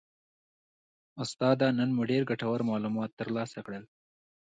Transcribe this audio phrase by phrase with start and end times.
[1.23, 3.83] استاده نن مو ډیر ګټور معلومات ترلاسه کړل